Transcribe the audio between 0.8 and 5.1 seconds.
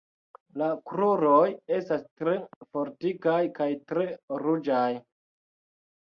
kruroj estas tre fortikaj kaj tre ruĝaj.